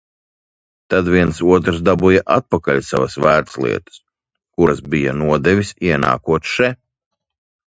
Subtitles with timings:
[0.93, 4.01] Tad viens otrs dabūja atpakaļ savas vērtslietas–
[4.57, 6.73] kuras tur bija nodevis ienākot še.